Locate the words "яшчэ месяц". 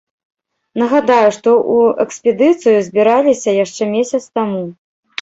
3.63-4.23